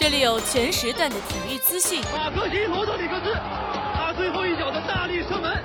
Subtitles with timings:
[0.00, 2.00] 这里有全时段的体育资讯。
[2.10, 3.36] 马克西罗德里克斯，
[3.94, 5.62] 他最后一脚的大力射门，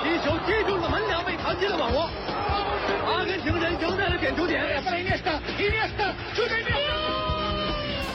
[0.00, 2.08] 皮球击中了门梁，被弹进了网窝。
[3.04, 4.62] 阿根廷人赢在了点球点。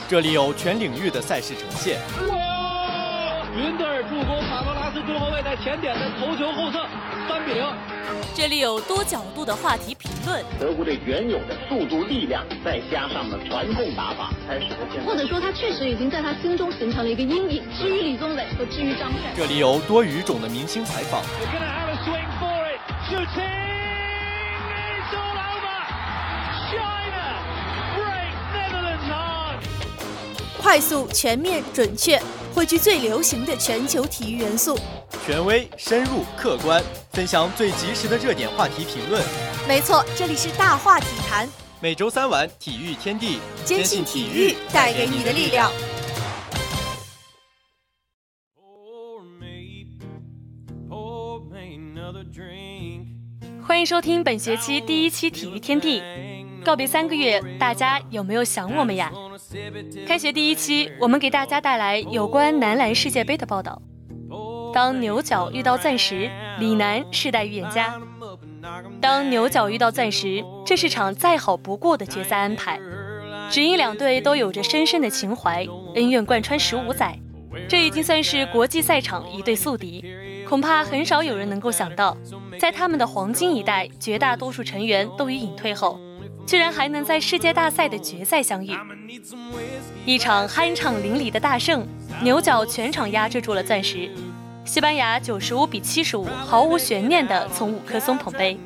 [0.08, 2.00] 这里有全领域的赛事呈现。
[2.30, 6.88] 哇云德尔助攻卡罗拉斯中后卫在前点的头球后侧，
[7.30, 7.64] 三比零。
[8.34, 10.44] 这里有多角度的话题评论。
[10.60, 15.06] 德国队原有的速度、力量，再加上了传控打法，才使得现在。
[15.06, 17.64] 或者说，他确实已经在他心中形成了一个阴影。
[17.78, 21.22] 至于李宗伟和至于张帅，这里有多语种的明星采访。
[30.62, 32.22] 快速、全面、准确，
[32.54, 34.78] 汇聚最流行的全球体育元素。
[35.26, 39.24] 权威、深入、客观，分享最及时的热点话题评论。
[39.68, 41.48] 没错，这里是大话体坛。
[41.80, 45.72] 每周三晚，体育天地，坚信体育带给你的力量。
[53.66, 56.02] 欢迎收听本学期第一期体育天地。
[56.64, 59.12] 告别三个月，大家有没有想我们呀？
[60.06, 63.82] 开学第一期，我们给大家带来有关男篮世界杯的报道。
[64.74, 66.30] 当牛角遇到钻石，
[66.60, 68.00] 李楠世代预言家。
[69.02, 72.80] 当牛角遇到钻石，这是场再好不过的决赛安排。
[73.50, 77.18] 只因两队都有着深深的情怀，恩怨贯穿十五载，
[77.68, 80.06] 这已经算是国际赛场一对宿敌。
[80.48, 82.16] 恐怕很少有人能够想到，
[82.60, 86.00] 在他们的黄金一代，绝大多数成员都已隐退后。
[86.50, 88.76] 居然还能在世界大赛的决赛相遇，
[90.04, 91.88] 一场酣畅淋漓的大胜，
[92.24, 94.10] 牛角全场压制住了钻石，
[94.66, 98.58] 西班牙九十五比七十五毫无悬念的从五颗松捧杯，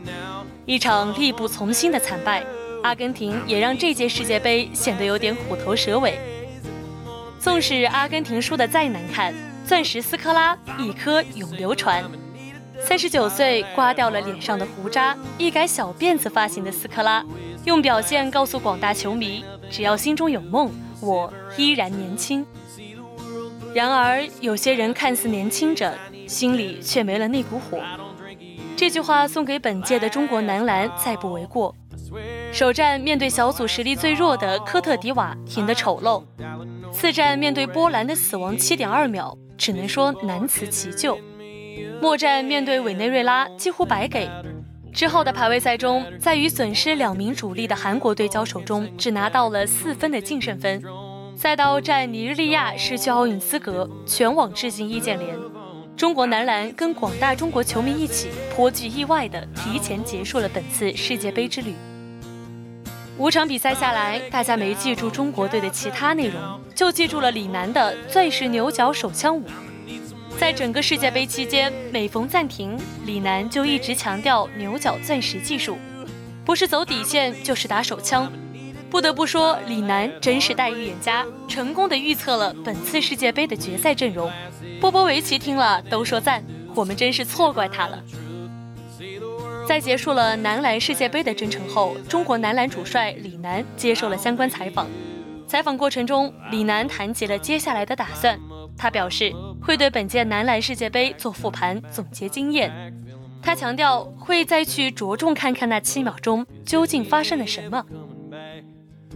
[0.65, 2.41] 一场力不从心的惨败，
[2.83, 6.17] 阿根廷也让这届世界杯显得有点虎头蛇尾。
[7.37, 9.33] 纵使阿根廷输得再难看，
[9.67, 12.01] 钻石斯科拉一颗永流传。
[12.79, 17.23] 三十九岁刮掉了脸上的胡渣，一改小辫子发型的斯科拉。
[17.65, 22.45] 用表现告诉广大球迷：只要心中有梦，我依然年轻。
[23.73, 25.97] 然而，有些人看似年轻着，
[26.27, 27.79] 心里却没了那股火。
[28.75, 31.73] 这句话送给本届的中国男篮，再不为过。
[32.51, 36.23] 首战面对小组实力最弱的科特迪瓦，赢得丑陋；
[36.91, 41.15] 次战面对波兰的死亡七点二秒，只能说难辞其咎；
[42.01, 44.29] 末战面对委内瑞拉，几乎白给。
[44.93, 50.83] 之后的排位赛中，在与损失两名主力的韩国队交手中，只拿到了四分的净胜分。
[51.35, 55.35] 赛道战尼日利亚失去奥运资格，全网致敬易建联。
[55.97, 61.73] 中国男篮跟广大中国球迷一起，颇具意外的提前结束了本次世界杯之旅。
[63.17, 66.39] 五场比赛下来，大家没记住中国队的其他内容，
[66.75, 69.43] 就记住了李楠的钻石牛角手枪舞。
[70.43, 75.77] 在整个世界杯期间，每逢暂停，李楠就一直强调牛角钻石技术，
[76.43, 78.29] 不是走底线就是打手枪。
[78.89, 84.29] 不得不说，李楠真是代预言家，成功的预测了本次世界杯的决赛阵容。
[84.81, 86.43] 波波维奇听了都说赞，
[86.75, 88.03] 我们真是错怪他了。
[89.65, 94.89] 在结束了男篮世界杯的征程后，中国男篮主帅李楠接受了相关采访。
[95.47, 98.37] 采访过程中，李楠谈及了接下来的打算。
[98.75, 99.31] 他表示
[99.65, 102.71] 会对本届男篮世界杯做复盘，总结经验。
[103.41, 107.85] 他强调会再去着重看看那七秒钟究竟发生了什么。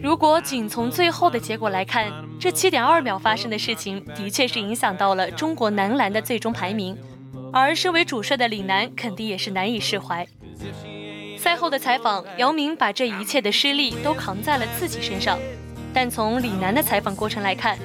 [0.02, 6.98] 如果仅从最后的结果来看，这七点二秒发生的事情的确是影响到了中国男篮的最终排名，
[7.52, 10.26] 而身为主帅的李楠肯定也是难以释怀。
[11.38, 15.38] 赛后的采访，姚明把这一切的失利都扛在了自己身上，
[15.94, 17.78] 但从李楠的采访过程来看。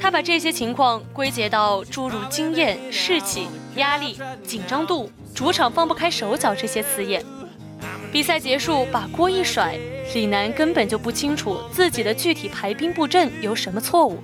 [0.00, 7.24] 他把这些情况归结到诸如经验、士气、压力、紧张度、主场放不开手脚这些词眼。
[8.12, 9.78] 比赛结束，把锅一甩，
[10.14, 14.22] 李楠根本就不清楚自己的具体排兵布阵有什么错误。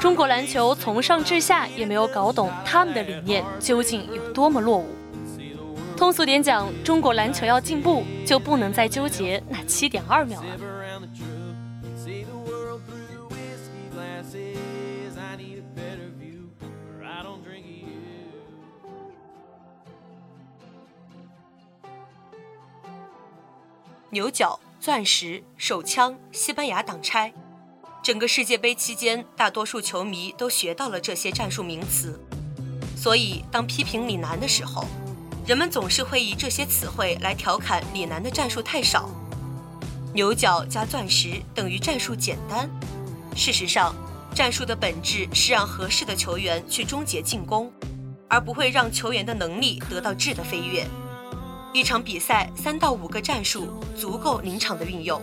[0.00, 4.86] 中国篮球从上至下也没有搞懂他们的理念究竟有多么落伍。
[5.96, 10.48] 通俗点讲，中国篮球要进步，就不能再纠结那七点二秒了。
[24.10, 27.34] 牛角、钻石、手枪、西班牙挡拆，
[28.04, 32.20] 整个世界杯期间，大多数球迷都学到了这些战术名词。
[32.96, 34.84] 所以，当批评李楠的时候，
[35.44, 39.10] 人们总是会以这些词汇来调侃李楠的战术太少。
[40.14, 42.70] 牛角加钻石等于战术简单。
[43.34, 43.92] 事实上，
[44.32, 47.70] 战术的本质是让合适的球员去终结进攻，
[48.28, 50.86] 而不会让球员的能力得到质的飞跃。
[51.76, 55.20] 一场比赛三到五个战术足够临场的运用。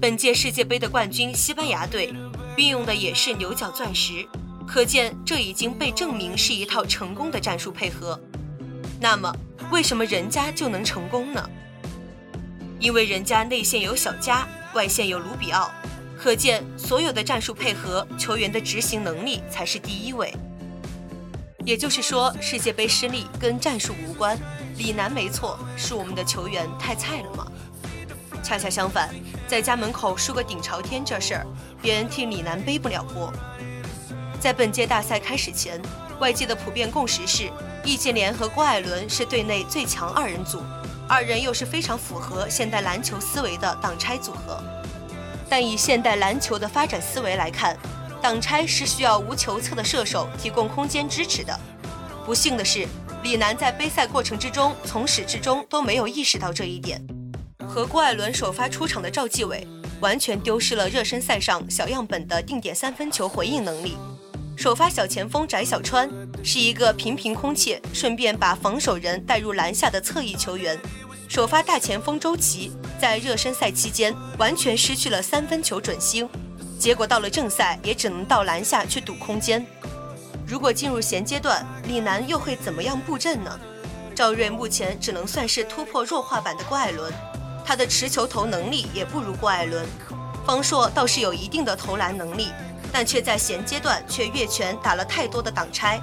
[0.00, 2.12] 本届世界杯的冠军西班牙队
[2.56, 4.26] 运用的也是牛角钻石，
[4.66, 8.20] 可见这已经被证明是一套成功的战术配合。
[9.00, 9.32] 那么，
[9.70, 11.48] 为什么人家就能成功呢？
[12.80, 15.70] 因为人家内线有小加，外线有卢比奥，
[16.18, 20.34] 可见所有的战术配合，球员的执行能力才是第一位。
[21.64, 24.36] 也就是说，世界杯失利跟战术无关，
[24.78, 27.44] 李楠没错，是我们的球员太菜了吗？
[28.44, 29.10] 恰恰相反，
[29.48, 31.46] 在家门口输个顶朝天这事儿，
[31.82, 33.32] 别人替李楠背不了锅。
[34.40, 35.82] 在本届大赛开始前，
[36.20, 37.50] 外界的普遍共识是，
[37.84, 40.62] 易建联和郭艾伦是队内最强二人组。
[41.08, 44.62] 二人又是非常符合现代篮球思维的挡拆组合，
[45.48, 47.76] 但以现代篮球的发展思维来看，
[48.22, 51.58] 挡拆是需要无球侧的射手提供空间支持的。
[52.24, 52.86] 不幸的是，
[53.22, 57.04] 李楠在杯赛过程之中从始至终都没有意识到这一点，
[57.66, 59.66] 和郭艾伦首发出场的赵继伟
[60.00, 63.96] 完全丢失了热身赛上小样本的定点三分球回应能力。
[64.56, 66.08] 首发小前锋翟小川
[66.42, 70.78] 是一个频频空切，顺便把防守人带入篮下的侧翼球员。
[71.28, 76.28] 首发大前锋周琦在热身赛期间完全失去了三分球准星，
[76.78, 79.64] 结果到了正赛也只能到篮下去堵空间。
[80.48, 83.60] 如果进入衔阶段，李楠又会怎么样布阵呢？
[84.14, 87.12] 赵睿目前只能算是突破弱化版的郭艾伦，
[87.64, 89.86] 他的持球投能力也不如郭艾伦。
[90.46, 92.48] 方硕倒是有一定的投篮能力。
[92.90, 96.00] 但却在衔阶段却越权打了太多的挡拆，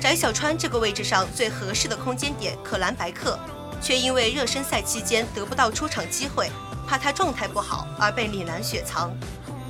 [0.00, 3.38] 翟小川这个位置上最合适的空间点可兰白克，
[3.80, 6.50] 却因为热身赛期间得不到出场机会，
[6.84, 9.16] 怕他状态不好而被李楠雪藏。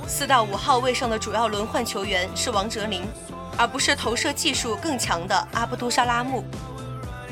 [0.07, 3.03] 四到五号位上的主要轮换球员是王哲林，
[3.57, 6.43] 而不是投射技术更强的阿布都沙拉木。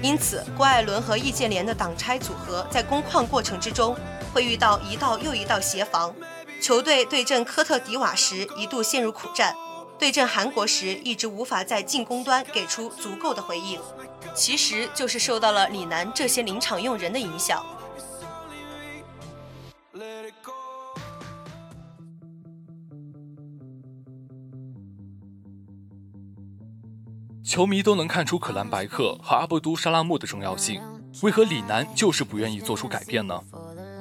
[0.02, 3.96] 因此，郭艾伦和易建联的挡拆组合在攻框过程之中
[4.34, 6.14] 会遇到一道又一道协防。
[6.62, 9.56] 球队对阵科特迪瓦时一度陷入苦战，
[9.98, 13.80] 对阵韩国时一直无法在进攻端给出足够的回应，
[14.34, 17.66] 其实就是受到了李楠这些临场用人的影响。
[27.46, 30.82] 球迷都能看出可兰白克和阿布都沙拉木的重要性，
[31.22, 33.40] 为何李楠就是不愿意做出改变呢？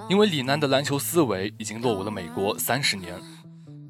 [0.09, 3.21] 因为李楠的篮球思维已经落伍了美国三十年。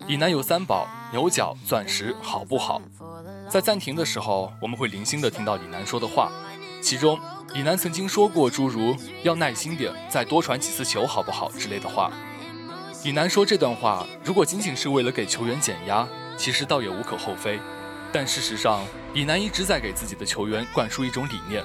[0.09, 2.83] 李楠有三宝：牛角、钻石，好不好？
[3.49, 6.33] 在暂停的时候，我们会零星的听到李楠说的话，
[6.83, 7.17] 其中
[7.55, 12.11] 李楠曾经说过诸如“要耐心点，再多传几次球，好不好”之类的话。
[13.05, 17.61] 李楠说这段话，如果仅仅是为了给球员减压，其实倒也无可厚非。
[18.15, 21.65] 但事实上，李楠一直在给自己的球员灌输一种理念：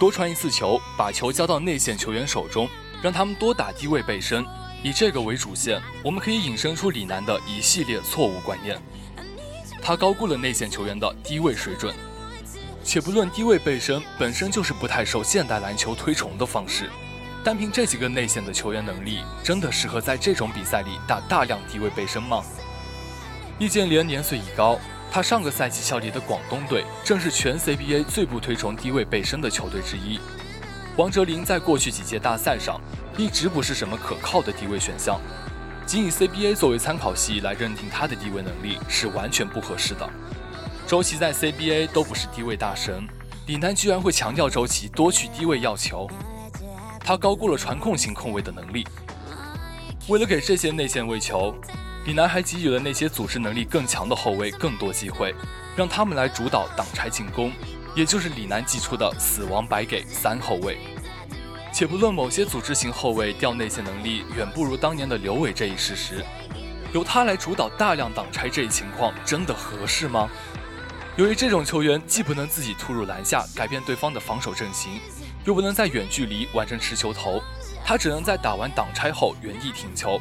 [0.00, 2.66] 多传一次球，把球交到内线球员手中。
[3.02, 4.46] 让他们多打低位背身，
[4.82, 8.80] 以这个为主线，我们可以引申出李楠的一系列错误观念。
[9.82, 11.94] 他高估了内线球员的低位水准，
[12.82, 16.88] 且不论低位背身本身就是不太受现代篮球推崇的方式，
[17.44, 22.42] 单凭这几个内线的球员能力，真的适合在这种比赛里打大量低位背身吗？
[23.58, 24.78] 易建联年岁已高，
[25.14, 30.18] 他上个赛季效力的广东队正是全 CBA 最不推崇低位背身的球队之一。
[30.96, 32.80] 王哲林在过去几届大赛上
[33.18, 35.20] 一直不是什么可靠的低位选项，
[35.84, 40.08] 仅以 CBA 作为参考系来认定他的低位能力是完全不合适的。
[40.86, 43.06] 周琦在 CBA 都不是低位大神，
[43.46, 46.08] 李楠居然会强调周琦多去低位要球，
[47.00, 48.86] 他高估了传控型控卫的能力。
[50.08, 51.54] 为了给这些内线喂球，
[52.04, 55.34] 李楠还给予了那些组织能力更强的后卫更多机会，
[55.76, 57.52] 让他们来主导挡拆进攻。
[57.94, 60.78] 也就是李楠寄出的死亡白给三后卫，
[61.74, 66.24] 且不论某些组织型后卫调内线能力远不如当年的刘伟这一事实，
[66.94, 70.26] 由他来主导大量挡拆这一情况真的合适吗？
[71.16, 74.98] 由于这种球员既不能自己突入篮下改变对方的防守阵型，
[75.44, 77.42] 又不能在远距离完成持球投，
[77.84, 80.18] 他只能在打完挡拆后原地停球，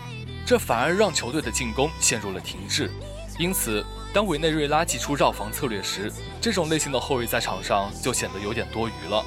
[0.51, 2.91] 这反而让球队的进攻陷入了停滞，
[3.39, 3.85] 因此。
[4.13, 9.23] 当委内瑞拉祭出绕防策略时，这种类型的后卫在场上就显得有点多余了。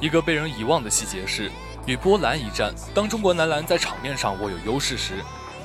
[0.00, 1.50] 一个被人遗忘的细节是，
[1.84, 5.14] 与波兰一战，当中国男篮在场面上握有优势时，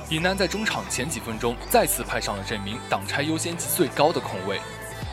[0.08, 4.60] 李楠在中场前几分钟再次派上了这名挡拆优先级最高的控卫，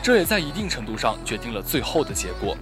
[0.02, 2.56] 这也在一定程度上决定了最后的结果。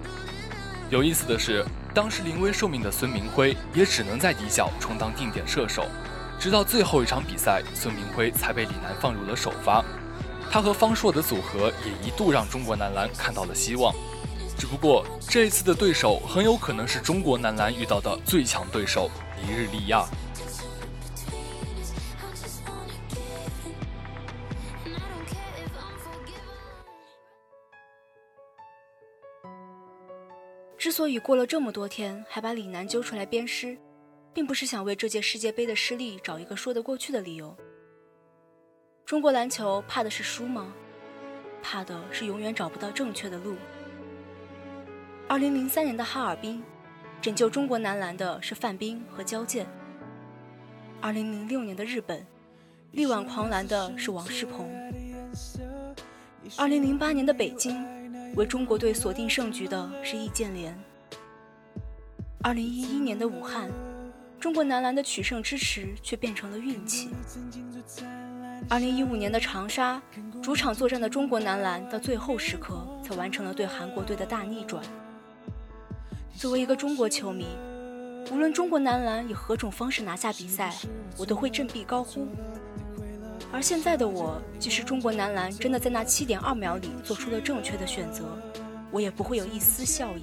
[0.91, 1.65] 有意思的是，
[1.95, 5.87] 当时临危受命的孙铭徽也只能在底角充当定点射手，
[6.39, 9.85] 直到最后一场比赛，孙铭徽才被李楠放入了首发。
[10.51, 13.93] 他和方硕的组合也一度让中国男篮看到了希望。
[14.57, 19.11] 只不过这一次的对手很有可能是中国男篮遇到的最强对手——
[19.43, 20.07] 尼日利亚。
[30.79, 33.77] 之所以过了这么多天还把李楠揪出来鞭尸，
[34.37, 37.57] 并不是想为这届世界杯的失利找一个说得过去的理由。
[39.07, 40.75] 中国篮球怕的是输吗？
[41.63, 43.57] 怕的是永远找不到正确的路。
[45.27, 46.63] 二零零三年的哈尔滨，
[47.23, 49.65] 拯救中国男篮的是范冰和焦健；
[51.01, 52.23] 二零零六年的日本，
[52.93, 54.67] 力挽狂澜的是王仕鹏；
[56.59, 57.83] 二零零八年的北京，
[58.35, 60.75] 为中国队锁定胜局的是易建联；
[62.43, 63.71] 二零一一年的武汉，
[64.39, 67.09] 中国男篮的取胜支持却变成了运气；
[68.69, 70.01] 二零一五年的长沙，
[70.43, 74.83] 主场作战的中国男篮到最后时刻才完成了对韩国队的大逆转。
[76.35, 77.47] 作为一个中国球迷，
[78.31, 80.73] 无论中国男篮以何种方式拿下比赛，
[81.17, 82.29] 我都会振臂高呼。
[83.53, 88.25] 而现在的我，即使中国男篮真的在那七点二秒里做出了正确的选择，
[88.91, 90.23] 我也不会有一丝笑意，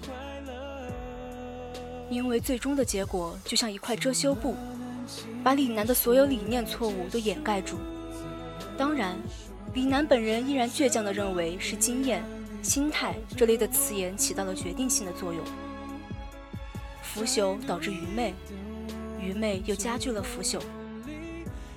[2.13, 4.55] 因为最终的结果就像一块遮羞布，
[5.43, 7.77] 把李楠的所有理念错误都掩盖住。
[8.77, 9.17] 当然，
[9.73, 12.23] 李楠本人依然倔强地认为是经验、
[12.61, 15.43] 心态这类的词眼起到了决定性的作用。
[17.01, 18.33] 腐朽导致愚昧，
[19.19, 20.59] 愚昧又加剧了腐朽。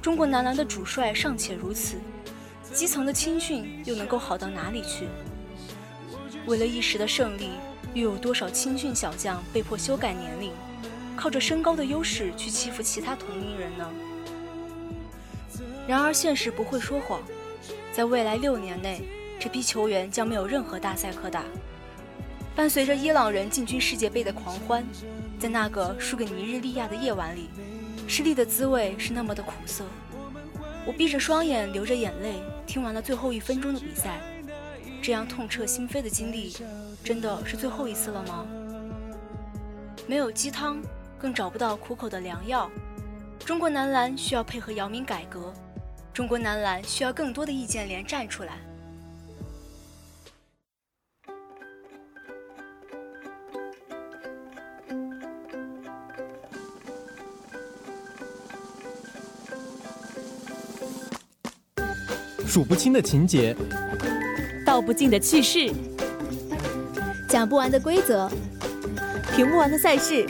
[0.00, 1.96] 中国男篮的主帅尚且如此，
[2.72, 5.08] 基层的青训又能够好到哪里去？
[6.46, 7.50] 为了一时的胜利，
[7.96, 10.52] 又有多少青训小将被迫修改年龄，
[11.16, 13.90] 靠着身高的优势去欺负其他同龄人呢？
[15.88, 17.22] 然而现实不会说谎，
[17.92, 19.00] 在未来六年内，
[19.40, 21.42] 这批球员将没有任何大赛可打。
[22.54, 24.84] 伴随着伊朗人进军世界杯的狂欢。
[25.38, 27.48] 在那个输给尼日利亚的夜晚里，
[28.06, 29.84] 失利的滋味是那么的苦涩。
[30.86, 34.20] 我闭着双眼，流着眼泪，听完了最后一分钟的比赛。
[35.02, 36.54] 这样痛彻心扉的经历，
[37.06, 38.44] 真的是最后一次了吗？
[40.08, 40.82] 没有鸡汤，
[41.20, 42.68] 更找不到苦口的良药。
[43.44, 45.54] 中国男篮需要配合姚明改革，
[46.12, 48.58] 中国男篮需要更多的易建联站出来。
[62.44, 63.54] 数不清的情节，
[64.64, 65.70] 道不尽的趣事，
[67.36, 68.26] 讲不完的规则，
[69.34, 70.24] 评不完的赛事。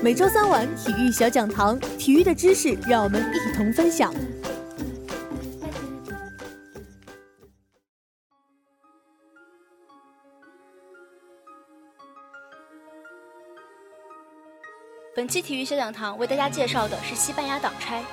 [0.00, 4.14] 每周三晚体育小讲堂，体育的知识让我们一同分享。
[15.16, 18.04] 本期体育小讲堂为大家介绍的是西班牙挡拆。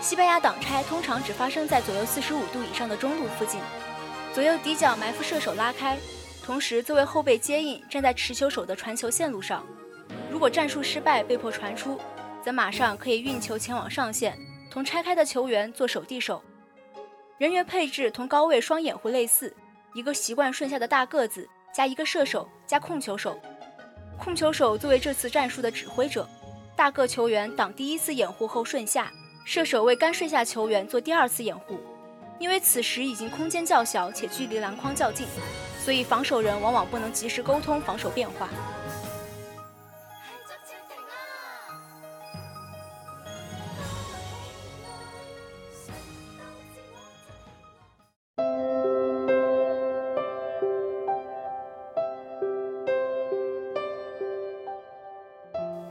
[0.00, 3.60] 西班牙挡拆通常只发生在左右四十五度以上的中路附近，
[4.32, 5.98] 左右底角埋伏射手拉开，
[6.44, 9.64] 同时作为后备接应站在持球手的传球线路上。
[10.30, 11.98] 如果战术失败被迫传出，
[12.44, 14.36] 则马上可以运球前往上线，
[14.70, 16.42] 同拆开的球员做手递手。
[17.38, 19.54] 人员配置同高位双掩护类似，
[19.94, 23.38] 一个习惯顺下的大个子加一个射手加控球手，
[24.18, 26.28] 控球手作为这次战术的指挥者，
[26.76, 29.10] 大个球员挡第一次掩护后顺下。
[29.44, 31.80] 射手为刚睡下球员做第二次掩护，
[32.38, 35.26] 因为此时已经空间较小且距离篮筐较近，
[35.84, 38.48] 所以防守人往往不能及时沟通防守变化。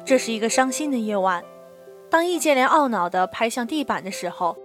[0.06, 1.44] 这是一个伤心的夜晚。
[2.10, 4.58] 当易建联懊恼地拍向地板的时候，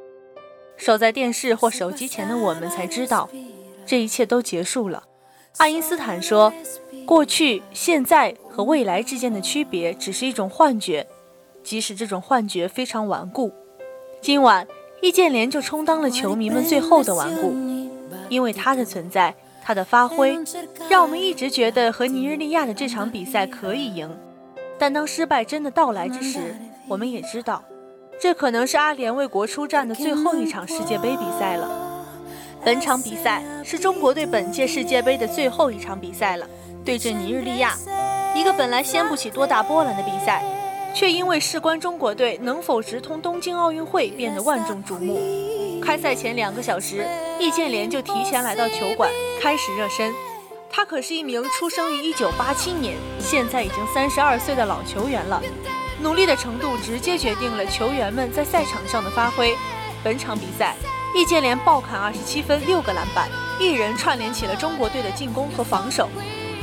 [0.77, 3.29] 守在电视或手机前的我们才知道，
[3.85, 5.05] 这一切都结束了。
[5.59, 6.53] 爱因斯坦说
[7.07, 11.07] ：“过去、现在和未来之间的区别只是一种幻觉，
[11.63, 13.51] 即使这种幻觉非常顽固。”
[14.21, 14.67] 今晚，
[15.01, 17.55] 易建联就充当了球迷们最后的顽固，
[18.29, 19.35] 因为他的存在，
[19.65, 20.39] 他的发挥，
[20.91, 24.15] 让我们一直觉得和尼日利亚的这场比赛可以赢。
[24.79, 26.55] 但当失败真的到来之时，
[26.87, 27.65] 我们也知道，
[28.21, 31.86] 这可能是阿联为国出战的最后一场世界杯比赛了。
[32.67, 36.45] 本场比赛是中国队本届世界杯的最后一场比赛了，
[36.85, 37.79] 对阵尼日利亚，
[38.35, 40.43] 一个本来掀不起多大波澜的比赛，
[40.93, 45.81] 却因为事关中国队能否直通东京奥运会变得万众瞩目。
[45.81, 47.07] 开赛前两个小时，
[47.39, 49.09] 易建联就提前来到球馆
[49.41, 50.13] 开始热身。
[50.69, 55.41] 他可是一名出生于1987年，现在已经32岁的老球员了。
[56.03, 59.55] 努力的程度直接决定了球员们在赛场上的发挥。
[60.03, 60.75] 本场比赛，
[61.17, 63.27] 易建联爆砍27分、六个篮板，
[63.59, 66.11] 一人串联起了中国队的进攻和防守。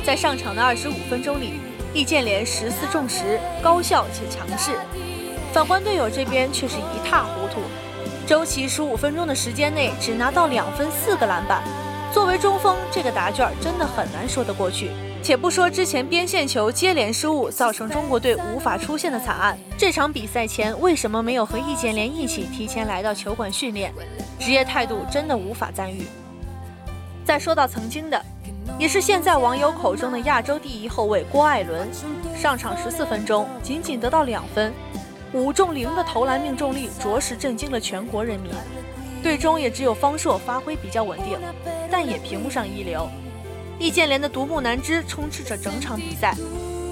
[0.04, 1.54] 在上场的25分钟里，
[1.92, 4.78] 易建联十四中十，高效且强势。
[5.52, 7.62] 反观队友这边却是一塌糊涂。
[8.28, 11.64] 周琦十五分钟的时间内只拿到两分、四个篮板。
[12.12, 14.92] 作为中锋，这个答卷真的很难说得过去。
[15.24, 23.90] 且不说之前边线球接连失误，造成中国队无法出线的惨案，这场比赛前为什么没有和易建联一起提前来到球馆训练？
[24.38, 26.02] 职业态度真的无法赞誉。
[27.24, 28.22] 再说到曾经的，
[28.78, 31.88] 也是现在网友口中的亚洲第一后卫郭艾伦，
[32.36, 34.74] 上场十四分钟，仅仅得到两分，
[35.32, 38.52] 五中零的投篮命中率，着实震惊了全国人民。
[39.22, 41.38] 队中也只有方硕发挥比较稳定，
[41.90, 43.08] 但也评不上一流。
[43.78, 46.34] 易建联的独木难支充斥着整场比赛。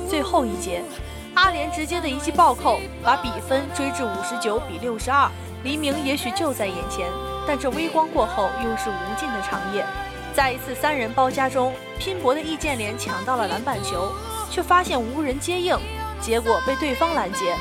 [0.08, 0.82] 最后一节，
[1.34, 5.30] 阿联直接的一记暴扣，把比分追至五十九比六十二。
[5.64, 7.06] 黎明也许就在眼前，
[7.46, 9.84] 但这微光过后又是无尽的长夜。
[10.34, 14.10] 在一次三人包夹中，拼搏的易建联抢到了篮板球，
[14.50, 15.78] 却发现无人接应，
[16.20, 17.54] 结果被对方拦截，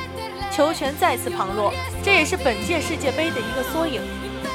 [0.50, 1.72] 球权再次旁落。
[2.02, 4.02] 这也是本届世界杯的一个缩影。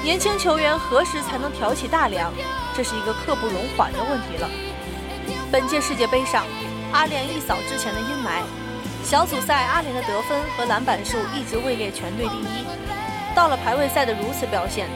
[0.08, 2.32] 年轻球员何时才能挑起大梁？
[2.74, 4.50] 这是一个刻不容缓的问题了。
[5.52, 6.46] 本届世界杯上，
[6.94, 8.42] 阿联一扫之前的阴霾。
[9.04, 12.64] 小组赛，阿联的得分和篮板数一直位列全队第一。
[13.36, 14.88] 到了排位赛的如此表现，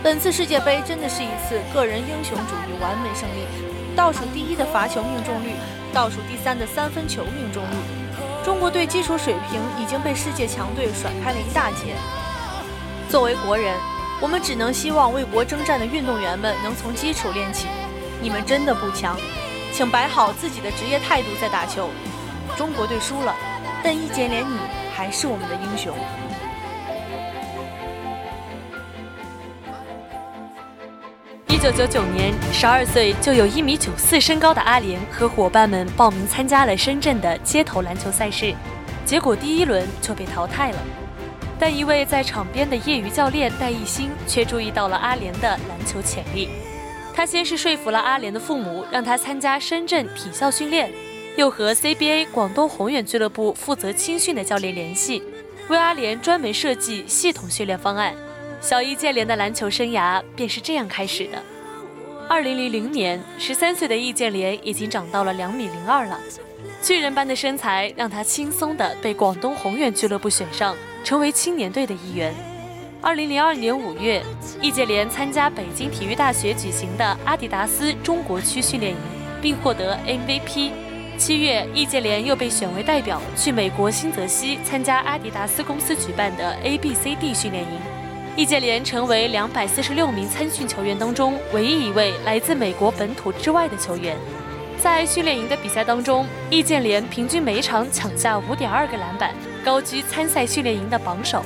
[0.00, 3.44] 本次世界杯真的是一次个人英雄主义完美胜利。
[3.96, 5.54] 倒数第一的罚球命中率，
[5.92, 11.96] 倒数第三的三分球命中率，中国队基础水平已经被世界强队甩开了一大截。
[13.08, 13.74] 作为国人。
[14.22, 17.66] 我们只能希望为国征战的运动员们能从基础练起。
[18.20, 19.18] 你们真的不强，
[19.72, 21.90] 请摆好自己的职业态度再打球。
[22.56, 23.34] 中国队输了，
[23.82, 24.56] 但易建联你
[24.94, 25.92] 还是我们的英雄。
[31.48, 38.54] 一九九九年，十二岁就有一米九四身高的阿联和伙伴们报名参加了深圳的街头篮球赛事，
[39.04, 40.78] 结果第一轮就被淘汰了。
[41.62, 46.48] 但一位在场边的业余教练戴艺兴却注意到了阿联的篮球潜力。
[47.14, 50.90] 他先是说服了阿联的父母，让他参加深圳体校训练，
[51.36, 55.22] 又和 CBA 广东宏远俱乐部负责青训的教练联系，
[55.68, 58.12] 为阿联专门设计系统训练方案。
[58.60, 61.40] 小易建联的篮球生涯便是这样开始的。
[62.28, 66.18] 二零零零年，十三岁的易建联已经长到了两米零二了，
[66.82, 70.76] 巨人般的身材让他轻松地被广东宏远俱乐部选上。
[71.04, 72.32] 成为青年队的一员。
[73.00, 74.22] 二零零二年五月，
[74.60, 78.98] 易建联参加北京体育大学举行的阿迪达斯中国区训练营，
[79.40, 80.70] 并获得 MVP。
[81.18, 87.80] 七月，易建联又被选为代表去美国新泽西参加阿迪达斯公司举办的 ABCD 训练营。
[88.36, 94.16] 易建联成为两百四十六名参训球员当中唯一一位来自美国本土之外的球员。
[94.82, 99.32] 在训练营的比赛当中，易建联平均每场抢下五点二个篮板。
[99.64, 101.44] 高居参赛训练营的榜首。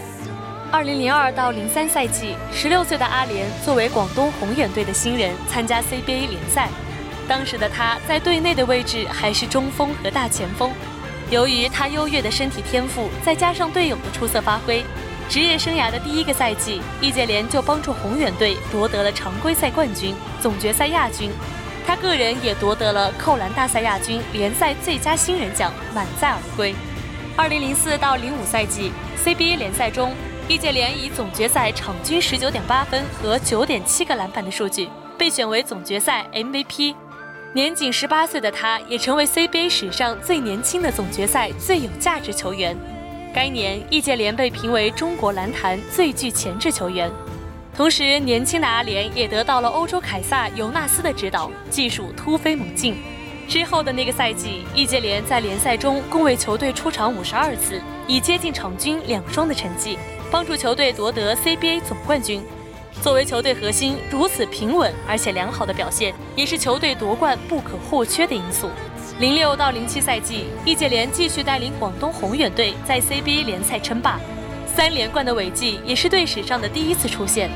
[0.72, 6.70] 二零零二到零三赛季，十六岁的阿联作为广东宏远队的新人参加 CBA 联赛。
[7.28, 10.72] 当时的他在队内的位置还是中锋和大前锋。
[11.28, 14.82] 由于他优越的身体天赋，再加上队友的出色发挥，
[15.28, 21.30] 职业生涯的第一个赛季，易建联就帮助宏远队夺得了常规赛冠军、总决赛亚军。
[21.86, 26.74] 他个人也夺得了扣篮大赛亚军、联赛最佳新人奖，满载而归。
[27.36, 28.90] 二零零四到零五赛季
[29.22, 30.12] CBA 联赛中，
[30.48, 36.96] 易建联以总决赛场均十九点八分和九点七个篮板的数据，被选为总决赛 MVP。
[37.52, 42.76] 年仅十八岁的他，也成为 CBA 史上最年轻的总决赛最有价值球员。
[43.32, 47.08] 该年，易建联被评为中国篮坛最具潜质球员。
[47.76, 52.96] 同时，年轻的阿联也得到了欧洲凯撒尤纳斯的指导，技术突飞猛进。
[53.46, 59.98] 之后的那个赛季，易建联在联赛中共为球队出场五十二次，以接近场均两双的成绩，
[60.30, 62.42] 帮助球队夺得 CBA 总冠军。
[63.02, 68.70] 作为球队核心，如此平稳而且良好的表现，也是球队夺冠不可或缺的因素。
[69.18, 74.18] 零六到零七赛季，易建联继续带领广东宏远队在 CBA 联赛称霸，
[74.74, 77.50] 三连冠的伟绩也是队史上的第一次出现。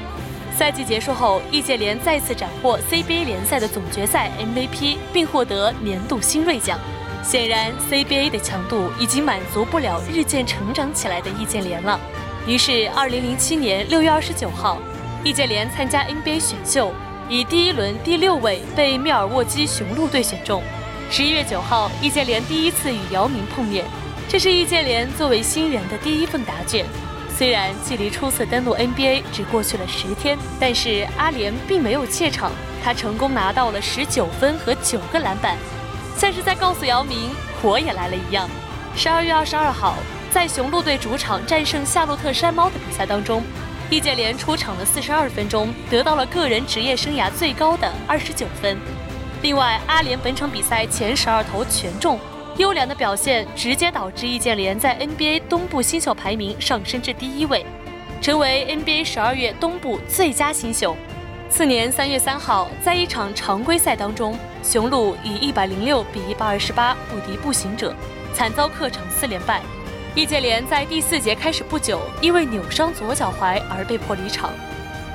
[0.61, 6.79] 赛季结束后，易建联再次斩获 CBA 联赛的总决赛 MVP，并获得年度新锐奖。
[7.25, 11.99] 显然，CBA 的强度已经满足不了日渐成长起来的易建联了。
[12.47, 14.77] 于是，2007年6月29号，
[15.25, 16.93] 易建联参加 NBA 选秀，
[17.27, 20.63] 以第一轮第六位被密尔沃基雄鹿队选中。
[21.11, 23.87] 十一月九号，易建联第一次与姚明碰面，
[24.29, 26.85] 这是易建联作为新人的第一份答卷。
[27.41, 32.53] 虽然距离初次登陆 NBA 只过去了十天，但是阿联并没有怯场，
[32.85, 35.57] 他成功拿到了十九分和九个篮板，
[36.19, 37.31] 像是在告诉姚明，
[37.63, 38.47] 我也来了一样。
[38.95, 39.95] 十二月二十二号，
[40.31, 43.43] 在雄鹿队主场战胜夏洛特山猫的比赛当中，
[43.89, 48.77] 易建联出场了四十二分钟，得到了个人职业生涯最高的二十九分。
[49.41, 52.21] 另外，阿联本场比赛前十二投全中，
[52.61, 57.65] 优良的表现直接导致易建联在 NBA 东部新秀排名上升至第一位，
[58.21, 60.95] 成为 NBA 十二月东部最佳新秀。
[61.49, 67.95] 次年三月三号，在一场常规赛当中，雄鹿以一百零六比一百二十八不敌步行者，
[68.35, 69.63] 惨遭客场四连败。
[70.15, 74.51] 易建联在第四节开始不久，因为扭伤左脚踝而被迫离场。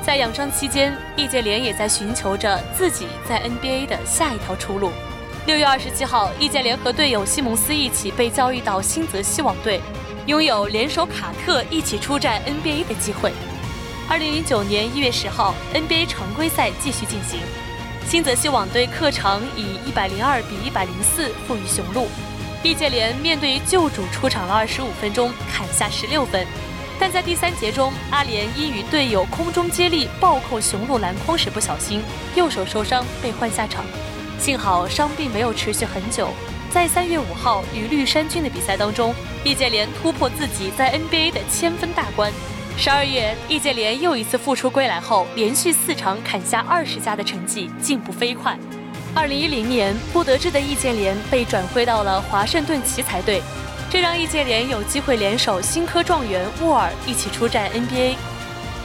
[0.02, 4.90] 在养伤期间，易建联也在寻求着自己在 NBA 的下一条出路。
[5.46, 9.80] 六月二十七号，易建联和队友西蒙斯一起被交易到新泽西网队，
[10.26, 13.32] 拥有联手卡特一起出战 NBA 的机会。
[14.10, 17.40] 二零零九年一月十号，NBA 常规赛继续进行，
[18.08, 22.08] 新泽西网队客场以一百零二比一百零四负于雄鹿，
[22.64, 26.44] 易建联面对旧主出场了二十五分钟，砍下十六分。
[27.00, 32.02] 但在第三节中，阿联因与队友空中接力暴扣雄鹿篮筐时不小心，
[32.34, 33.86] 右手受伤被换下场。
[34.46, 36.30] 幸好伤并没有持续很久。
[36.70, 39.12] 在三月五号与绿衫军的比赛当中，
[39.44, 42.32] 易建联突破自己在 NBA 的千分大关。
[42.78, 48.56] 十二月，易建联又一次复出归来后，连续四场砍下二十加的成绩，进步飞快。
[49.16, 53.42] 二零一零年，不得志的易建联被转会到了华盛顿奇才队。
[53.90, 58.14] 这让易建联有机会联手新科状元沃尔一起出战 NBA。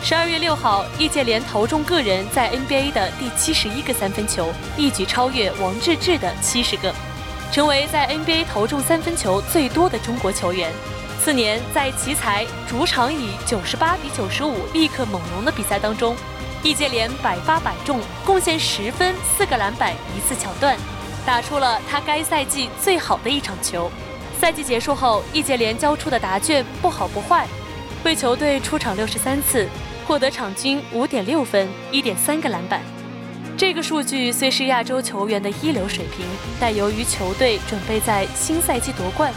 [0.03, 6.93] 十二月六号，易建联投中个人在 NBA 的第七十一个三分球，一举超越王治郅的七十个，
[7.53, 10.73] 成为在 NBA 投中三分球最多的中国球员。
[11.23, 16.17] 次年，在奇才主场以九十八比九十五力克猛龙的比赛当中，
[16.63, 20.79] 易建联百发百中，贡献十分、四个篮板、一次抢断，
[21.27, 23.91] 打出了他该赛季最好的一场球。
[24.41, 27.47] 赛季结束后，易建联交出的答卷不好不坏，
[28.03, 29.69] 为球队出场六十三次，
[30.11, 32.83] 获得场均五点六分、一点三个篮板。
[33.57, 36.27] 这个数据虽是亚洲球员的一流水平，
[36.59, 39.33] 但由于球队准备在新赛季夺冠，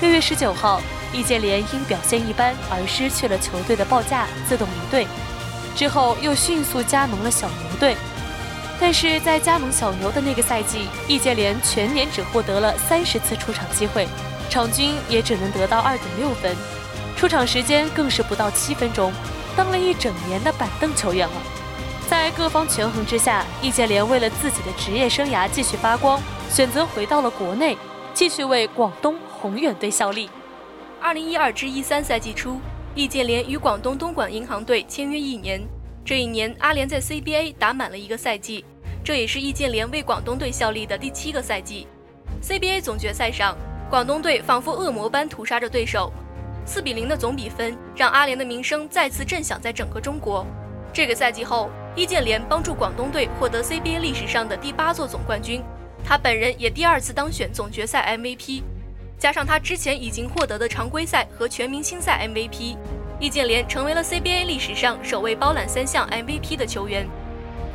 [0.00, 0.80] 六月十九号，
[1.12, 5.08] 易建联因表现一般而失去了球队的报价，自动离队。
[5.74, 7.96] 之后又迅速加盟了小牛队。
[8.78, 14.06] 但是在加盟小牛的那个赛季，易建联全年只获得了三十次出场机会，
[14.48, 16.54] 场均也只能得到二点六分，
[17.16, 19.12] 出场时间更是不到七分钟，
[19.56, 21.34] 当了一整年的板凳球员了。
[22.08, 27.76] 在各方权衡之下，易建联为了自己的职业生涯继续发光，选择回到了国内，
[28.14, 30.30] 继续为广东宏远队效力。
[31.00, 32.60] 二零一二至一三赛季初，
[32.94, 35.60] 易建联与广东东莞银行队签约一年。
[36.04, 38.64] 这一年，阿联在 CBA 打满了一个赛季，
[39.02, 41.88] 这也是易建联为广东队效力的第七个赛季。
[42.40, 43.56] CBA 总决赛上，
[43.90, 46.12] 广东队仿佛恶魔般屠杀着对手，
[46.66, 50.44] 四比零的总比分让阿联的名声再次震响在整个中国。
[50.92, 55.62] 这个赛季后，易建联帮助广东队获得 CBA 历史上的第八座总冠军，
[56.04, 58.62] 他本人也第二次当选总决赛 MVP，
[59.16, 62.76] 加上他之前已经获得的常规赛和全明星赛 MVP。
[63.20, 67.06] 易建联成为了 CBA 历史上首位包揽三项 MVP 的球员。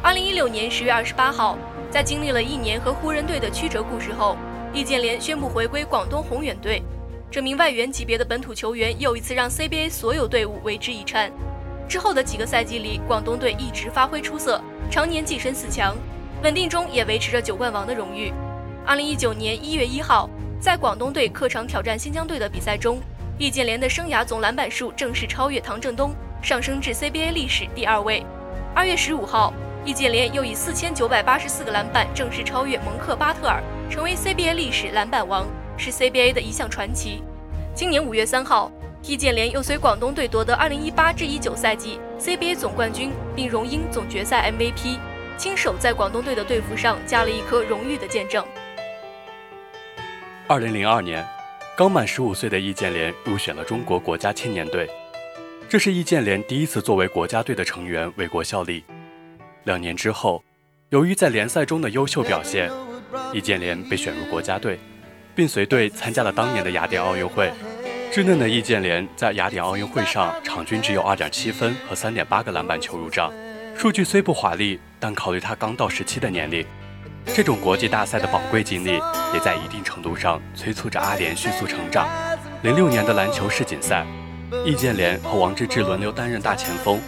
[0.04, 1.58] 二零一六年十月二十八号，
[1.90, 4.36] 在经历了一年和湖人队的曲折故事后，
[4.74, 6.84] 易建联宣布回归广东宏远队。
[7.32, 11.32] 这名外援级别的本土球员又一次让 CBA 所有队伍为之一颤。
[11.88, 15.96] 之后的几个赛季里，广东队一直发挥出色，常年跻身四强，
[16.44, 18.34] 稳定中也维持着九冠王的荣誉。
[18.86, 23.00] 二零一九年一月一号，在广东队客场挑战新疆队的比赛中。
[23.38, 28.26] 易建联的生涯总篮板数正式超越唐振东，上升至 CBA 历史第二位。
[28.76, 29.54] 二月十五号，
[29.86, 35.48] 易建联又以四千九百八十四个篮板正式超越蒙克巴特尔，成为 CBA 历史篮板王，
[35.82, 37.24] 是 CBA 的一项传奇。
[37.74, 45.00] 今年五月三号，易建联又随广东队夺得二零一八至一九赛季 CBA 总冠军，并荣膺总决赛 MVP，
[45.38, 48.46] 亲手在广东队的队服上加了一颗荣誉的见证。
[50.48, 51.28] 二零零二年。
[51.78, 54.88] 刚满十五岁的易建联入选了中国国家青年队，
[55.68, 58.84] 这是易建联第一次作为国家队的成员为国效力。
[59.64, 60.44] 两年之后，
[60.90, 62.70] 由于在联赛中的优秀表现，
[63.34, 64.78] 易建联被选入国家队，
[65.42, 67.52] 并随队参加了当年的雅典奥运会。
[68.14, 73.34] 稚嫩的易建联在雅典奥运会上场均只有2.7分和3.8个篮板球入账，
[73.76, 76.64] 数据虽不华丽，但考虑他刚到时期的年龄，
[77.34, 78.92] 这种国际大赛的宝贵经历
[79.34, 82.08] 也在一定程度上催促着阿联迅速成长。
[82.64, 84.06] 06年的篮球世锦赛，
[84.64, 87.02] 易建联和王治郅轮流担任大前锋，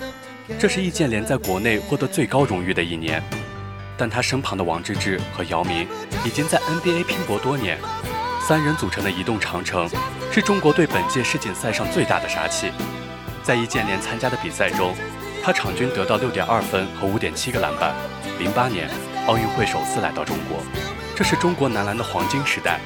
[0.58, 3.22] 这是易建联在国内获得最高荣誉的一年。
[3.96, 5.88] 但他身旁的王治郅和姚明
[6.26, 7.78] 已经在 NBA 拼搏多年，
[8.46, 9.90] 三人组成的移动长城
[10.30, 12.74] 是中国队本届世锦赛上最大的杀器。
[13.42, 14.94] 在易建联参加的比赛中，
[15.42, 17.96] 他场均得到六点二分和五点七个篮板。
[18.40, 18.90] 零八年
[19.28, 20.62] 奥运会首次来到中国，
[21.16, 22.82] 这是中国男篮的黄金时代。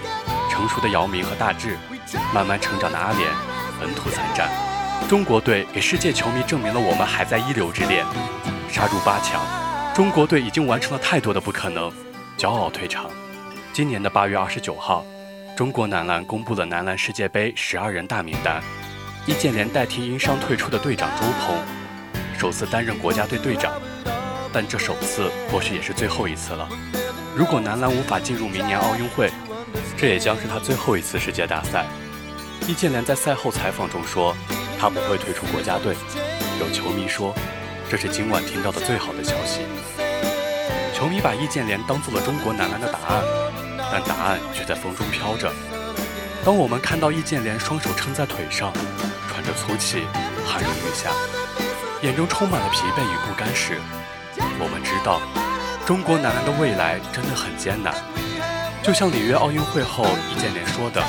[0.52, 1.76] 成熟的姚明和大志，
[2.32, 3.28] 慢慢成长的阿联，
[3.80, 4.48] 本土参战。
[5.10, 8.06] 中国队给世界球迷证明了我们还在一流之列，
[8.70, 9.42] 杀入八强。
[9.96, 11.92] 中国队已经完成了太多的不可能，
[12.38, 13.10] 骄傲退场。
[13.74, 15.04] 今年的八月二十九号，
[15.58, 18.62] 中国男篮公布了男篮世界杯十二人大名单，
[19.26, 21.58] 易建联代替因伤退出的队长周鹏，
[22.38, 23.74] 首次担任国家队队长。
[24.54, 26.70] 但这首次或许也是最后一次了。
[27.36, 29.32] 如果男篮无法进入明年奥运会，
[29.98, 31.88] 这也将是他最后一次世界大赛。
[32.68, 34.38] 易建联在赛后采访中说，
[34.80, 35.96] 他不会退出国家队。
[36.60, 37.34] 有球迷说。
[37.90, 39.62] 这是今晚听到的最好的消息。
[40.94, 43.24] 球迷把易建联当做了中国男篮的答案，
[43.92, 45.52] 但答案却在风中飘着。
[46.44, 48.72] 当我们看到易建联双手撑在腿上，
[49.30, 50.04] 喘着粗气，
[50.46, 51.12] 汗如雨下，
[52.02, 53.78] 眼中充满了疲惫与不甘时，
[54.60, 55.22] 我们知道，
[55.86, 57.94] 中国男篮的未来真的很艰难。
[58.82, 61.04] 就像里约奥运会后易建联说的：“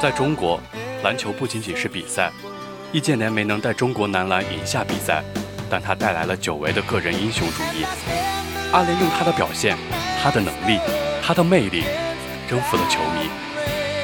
[0.00, 0.58] 在中国，
[1.02, 2.30] 篮球不仅仅是比赛，
[2.92, 5.22] 易建联没能带中国男篮赢下比赛。”
[5.68, 7.86] 但他带来了久违的个人英雄主义。
[8.72, 9.74] 阿联用他的表现、
[10.22, 10.78] 他的能力、
[11.24, 11.84] 他的魅力，
[12.50, 13.30] 征服了球迷。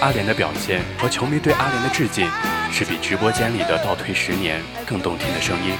[0.00, 2.30] 阿联的表现和球迷对阿联的致敬，
[2.70, 5.74] 是比直播间里的倒退十年更动听的声音。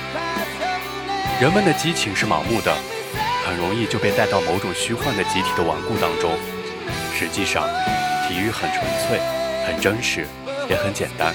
[1.40, 2.77] 人们的激情是盲目的，
[3.46, 6.37] 很容易就被带到某种虚幻的集体的顽固当中。
[7.14, 7.62] 实际上，
[8.27, 9.20] 体育很纯粹、
[9.64, 10.27] 很真实，
[10.68, 11.33] 也很简单。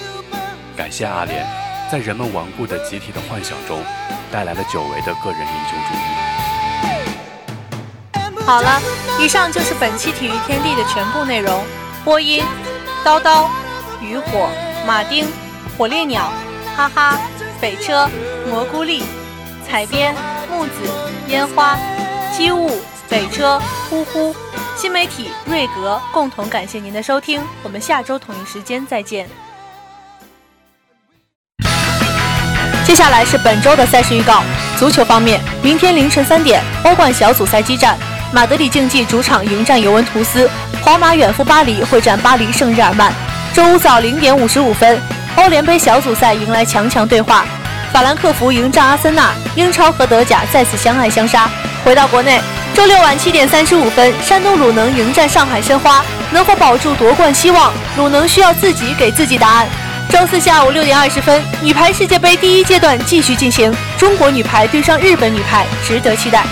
[0.76, 1.48] 感谢阿联，
[1.89, 3.82] 在人们顽固的集体的幻想中。
[4.30, 6.42] 带来了久违的个人英雄主义。
[8.45, 8.82] 好了，
[9.21, 11.63] 以上就是本期体育天地的全部内容。
[12.03, 12.43] 播音：
[13.03, 13.47] 叨叨、
[14.01, 14.49] 渔火、
[14.86, 15.25] 马丁、
[15.77, 16.29] 火烈鸟、
[16.75, 17.17] 哈哈、
[17.62, 18.10] 北车、
[18.49, 19.03] 蘑菇粒、
[19.65, 20.13] 采编：
[20.51, 20.71] 木子、
[21.29, 21.77] 烟花、
[22.36, 22.69] 机务、
[23.08, 24.36] 北车、呼呼。
[24.75, 26.01] 新媒体：瑞格。
[26.12, 29.29] 共同感谢您的收听，我们下周同一时间再见。
[32.86, 34.43] 接下来是本周的赛事预告。
[34.77, 37.97] 足球方面，明天凌晨三点，欧冠小组赛激战，
[38.34, 40.50] 马德里竞技主场迎战尤文图斯，
[40.82, 43.13] 皇马远赴巴黎会战巴黎圣日耳曼。
[43.54, 45.00] 周五早零点五十五分，
[45.36, 47.46] 欧联杯小组赛迎来强强对话，
[47.93, 51.48] 法兰克福迎战阿森纳，英超和德甲再次相爱相杀。
[51.86, 52.41] 回到国内，
[52.74, 57.72] 周六晚七点三十五分，山东鲁能迎战上海申花，能否保住夺冠希望？
[57.98, 59.67] 鲁能需要自己给自己答案。
[60.10, 66.43] 周四下午六点二十分，女排世界杯第一阶段继续进行，中国女排对上日本女排，值得期待。